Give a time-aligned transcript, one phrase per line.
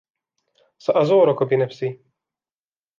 [0.77, 1.99] سأزورك بنفسي.